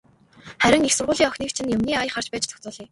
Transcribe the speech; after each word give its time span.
Харин 0.61 0.87
их 0.87 0.93
сургуулийн 0.95 1.29
охиныг 1.29 1.51
чинь 1.55 1.73
юмны 1.75 1.91
ая 2.01 2.09
харж 2.13 2.27
байж 2.29 2.43
зохицуулъя. 2.45 2.79